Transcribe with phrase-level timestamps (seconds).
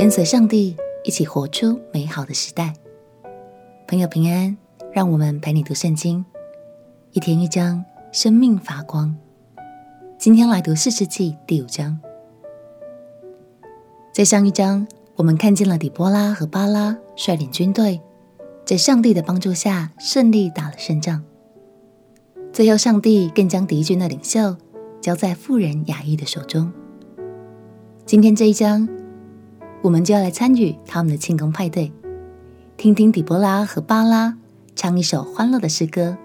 [0.00, 0.74] 跟随上帝
[1.04, 2.72] 一起活出美好的时代。
[3.86, 4.56] 朋友平安，
[4.94, 6.24] 让我们陪你读圣经，
[7.12, 9.14] 一天一章，生命发光。
[10.16, 12.00] 今天来读士师记第五章。
[14.10, 18.00] 在上一章，我们看见了底波拉和巴拉率领军队，
[18.64, 21.22] 在上帝的帮助下顺利打了胜仗。
[22.54, 24.56] 最后，上帝更将敌军的领袖
[25.02, 26.72] 交在妇人雅亿的手中。
[28.06, 28.88] 今天这一章，
[29.82, 31.90] 我们就要来参与他们的庆功派对，
[32.76, 34.36] 听听底波拉和巴拉
[34.76, 36.18] 唱一首欢乐的诗歌，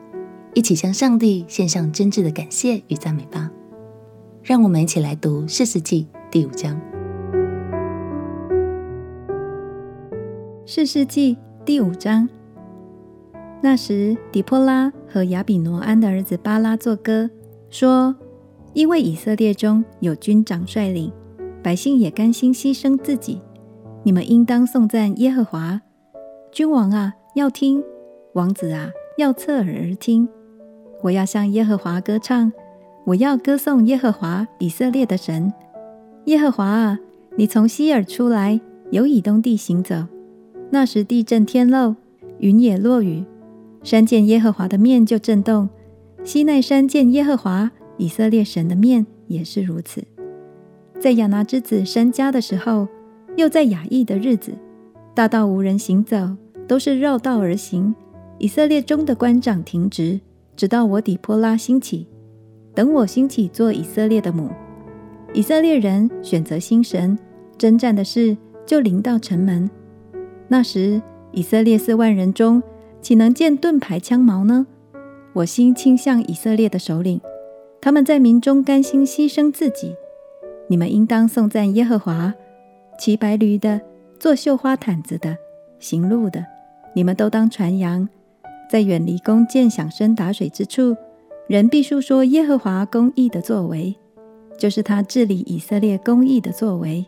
[0.54, 3.50] 一起向上帝献上真挚的感谢与赞美吧。
[4.44, 6.76] 让我们一起来读《士师记》第五章。
[10.66, 12.28] 《士师记》第五章。
[13.62, 17.30] 那时，底波拉和亚比挪庵的儿子巴拉作歌，
[17.70, 18.16] 说
[18.76, 21.12] ：“因为以色列中有军长率领。”
[21.66, 23.42] 百姓也甘心牺牲自己，
[24.04, 25.82] 你们应当颂赞耶和华。
[26.52, 27.82] 君王啊，要听；
[28.34, 30.30] 王子啊，要侧耳而听。
[31.02, 32.54] 我要向耶和华歌唱，
[33.06, 35.52] 我要歌颂耶和华以色列的神。
[36.26, 37.00] 耶和华啊，
[37.36, 39.96] 你从西珥出来，由以东地行走。
[40.70, 41.96] 那时地震天漏，
[42.38, 43.26] 云也落雨，
[43.82, 45.68] 山见耶和华的面就震动。
[46.24, 50.04] 西奈山见耶和华以色列神的面也是如此。
[51.00, 52.88] 在亚拿之子珊迦的时候，
[53.36, 54.54] 又在雅亿的日子，
[55.14, 56.36] 大道无人行走，
[56.68, 57.94] 都是绕道而行。
[58.38, 60.20] 以色列中的官长停职，
[60.56, 62.08] 直到我底波拉兴起，
[62.74, 64.50] 等我兴起做以色列的母。
[65.34, 67.18] 以色列人选择新神，
[67.58, 69.70] 征战的事就临到城门。
[70.48, 71.02] 那时，
[71.32, 72.64] 以色列四万人中，
[73.02, 74.66] 岂能见盾牌枪矛呢？
[75.34, 77.20] 我心倾向以色列的首领，
[77.82, 79.94] 他们在民中甘心牺牲自己。
[80.68, 82.34] 你们应当颂赞耶和华，
[82.98, 83.80] 骑白驴的，
[84.20, 85.38] 做绣花毯子的，
[85.80, 86.46] 行路的，
[86.96, 88.08] 你们都当传扬，
[88.70, 90.96] 在远离弓箭响声打水之处，
[91.48, 93.96] 人必述说耶和华公义的作为，
[94.58, 97.06] 就是他治理以色列公义的作为。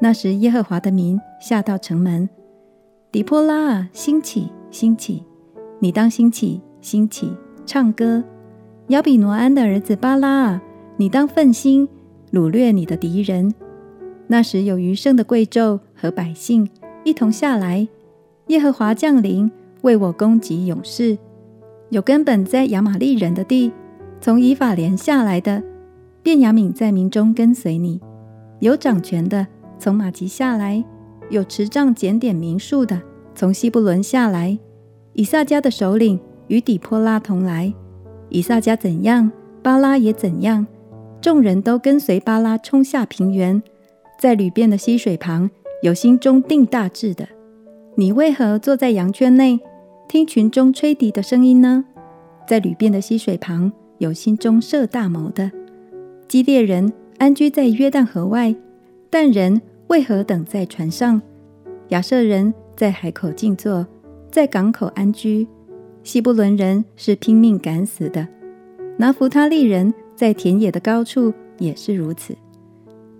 [0.00, 2.28] 那时耶和华的民下到城门，
[3.10, 5.24] 底波拉啊，兴起，兴起，
[5.78, 7.32] 你当兴起，兴起，
[7.64, 8.22] 唱歌。
[8.88, 10.62] 亚比挪安的儿子巴拉啊，
[10.96, 11.88] 你当奋心。
[12.32, 13.54] 掳掠你的敌人。
[14.26, 16.68] 那时有余剩的贵胄和百姓
[17.04, 17.88] 一同下来，
[18.46, 19.50] 耶和华降临，
[19.82, 21.18] 为我攻击勇士。
[21.88, 23.72] 有根本在亚玛利人的地，
[24.20, 25.62] 从以法莲下来的，
[26.22, 28.00] 便雅悯在民中跟随你。
[28.60, 29.46] 有掌权的
[29.78, 30.84] 从玛吉下来，
[31.30, 33.00] 有持杖检点民数的
[33.34, 34.56] 从西布伦下来。
[35.14, 37.74] 以萨迦的首领与底波拉同来。
[38.28, 40.64] 以萨迦怎样，巴拉也怎样。
[41.20, 43.62] 众人都跟随巴拉冲下平原，
[44.18, 45.50] 在旅便的溪水旁，
[45.82, 47.28] 有心中定大志的。
[47.94, 49.60] 你为何坐在羊圈内，
[50.08, 51.84] 听群中吹笛的声音呢？
[52.48, 55.50] 在旅便的溪水旁，有心中设大谋的。
[56.26, 58.54] 基列人安居在约旦河外，
[59.10, 61.20] 但人为何等在船上？
[61.88, 63.86] 亚设人在海口静坐，
[64.30, 65.46] 在港口安居。
[66.02, 68.26] 西布伦人是拼命赶死的，
[68.96, 69.92] 拿弗他利人。
[70.20, 72.36] 在田野的高处也是如此，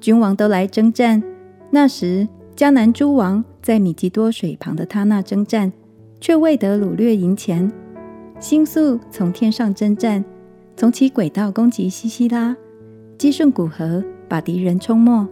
[0.02, 1.22] 君王都来征战。
[1.70, 5.72] 那时迦南诸王在米吉多水旁的他那征战，
[6.20, 7.72] 却未得掳掠营钱。
[8.38, 10.22] 星宿从天上征战，
[10.76, 12.54] 从其轨道攻击西西拉，
[13.16, 15.26] 激顺古河，把敌人冲没。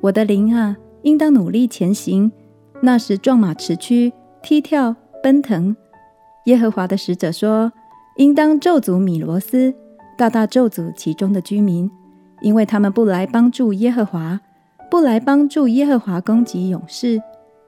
[0.00, 2.30] 我的灵啊，应当努力前行。
[2.82, 4.12] 那时壮马驰驱，
[4.44, 5.74] 踢跳奔腾。
[6.44, 7.72] 耶和华的使者说：
[8.18, 9.74] 应当咒诅米罗斯。
[10.16, 11.90] 大大咒诅其中的居民，
[12.40, 14.40] 因为他们不来帮助耶和华，
[14.90, 17.20] 不来帮助耶和华攻击勇士。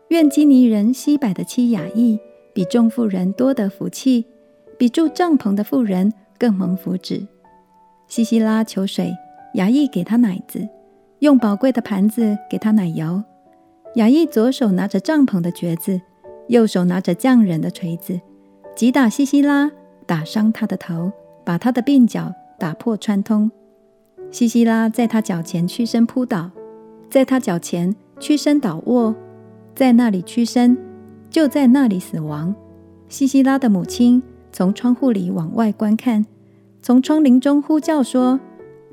[0.09, 2.19] 愿基尼人西百的妻雅意
[2.55, 4.25] 比众妇人多得福气，
[4.79, 7.27] 比住帐篷的妇人更蒙福祉。
[8.07, 9.13] 西西拉求水，
[9.55, 10.69] 雅意给他奶子，
[11.19, 13.21] 用宝贵的盘子给他奶油。
[13.97, 16.01] 雅意左手拿着帐篷的橛子，
[16.47, 18.21] 右手拿着匠人的锤子，
[18.77, 19.69] 击打西西拉，
[20.07, 21.11] 打伤他的头。
[21.47, 23.49] 把他的鬓角打破穿通，
[24.33, 26.51] 西西拉在他脚前屈身扑倒，
[27.09, 29.15] 在他脚前屈身倒卧，
[29.73, 30.77] 在那里屈身，
[31.31, 32.53] 就在那里死亡。
[33.09, 34.21] 西西拉的母亲
[34.51, 36.27] 从窗户里往外观看，
[36.83, 38.41] 从窗棂中呼叫说：“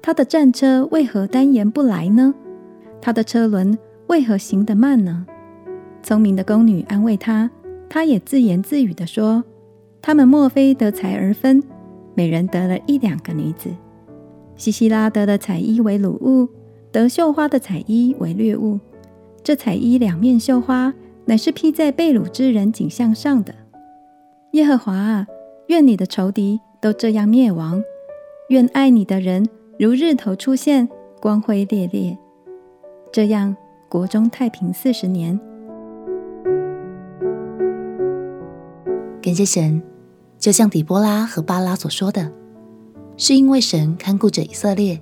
[0.03, 2.35] 他的战车为何单言不来呢？
[3.01, 3.75] 他的车轮
[4.09, 5.25] 为何行得慢呢？”
[6.03, 7.49] 聪明的宫女安慰他，
[7.89, 9.43] 他也自言自语地说
[10.03, 11.63] ：“他们莫非得财而分？”
[12.15, 13.69] 每人得了一两个女子，
[14.55, 16.47] 西西拉得的彩衣为鲁物，
[16.91, 18.79] 得绣花的彩衣为略物。
[19.43, 20.93] 这彩衣两面绣花，
[21.25, 23.53] 乃是披在被掳之人颈项上的。
[24.51, 25.27] 耶和华啊，
[25.67, 27.83] 愿你的仇敌都这样灭亡，
[28.49, 29.47] 愿爱你的人
[29.79, 30.87] 如日头出现，
[31.19, 32.17] 光辉烈烈。
[33.11, 33.55] 这样
[33.89, 35.39] 国中太平四十年。
[39.21, 39.81] 感谢神，
[40.43, 42.29] 就像底波拉和巴拉所说的，
[43.15, 44.99] 是因为神看顾着以色列，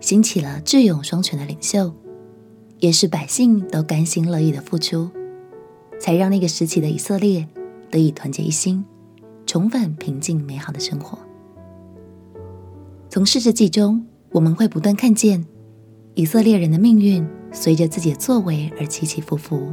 [0.00, 1.92] 兴起了智勇双全的领袖，
[2.78, 5.10] 也是百姓都甘心乐意的付出，
[6.00, 7.46] 才让那个时期的以色列
[7.90, 8.82] 得以团结一心，
[9.44, 11.18] 重返平静美好的生活。
[13.10, 15.44] 从士师记中，我们会不断看见
[16.14, 19.70] 以色列人的命运随着自己的作为而起起伏伏，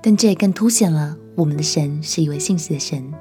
[0.00, 1.16] 但这也更凸显了。
[1.34, 3.12] 我们的神是一位信实的神，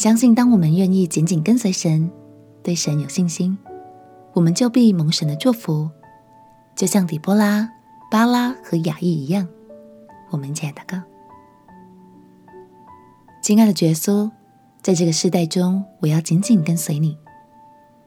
[0.00, 2.10] 相信当我们愿意紧紧跟随神，
[2.62, 3.58] 对神有信心，
[4.32, 5.90] 我们就必蒙神的祝福，
[6.74, 7.70] 就像底波拉、
[8.10, 9.46] 巴拉和雅意一样。
[10.30, 11.02] 我们亲爱的哥：
[13.42, 14.30] 亲爱的耶稣，
[14.80, 17.18] 在这个世代中，我要紧紧跟随你，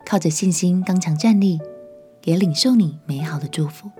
[0.03, 1.61] 靠着信心刚强站立，
[2.23, 3.91] 也领受你美好的祝福。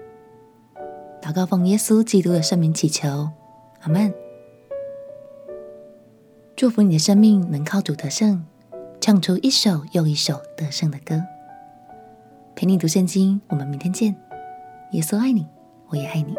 [1.21, 3.29] 祷告奉耶稣基督的圣名祈求，
[3.81, 4.22] 阿门。
[6.55, 8.45] 祝福你的生命能靠主得胜，
[9.01, 11.21] 唱出一首又一首得胜的歌。
[12.55, 14.15] 陪你读圣经，我们明天见。
[14.91, 15.47] 耶稣爱你，
[15.87, 16.35] 我也爱你。